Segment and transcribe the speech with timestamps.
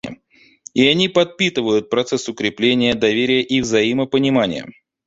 [0.73, 4.65] И они подпитывают процесс укрепления доверия и взаимопонимания.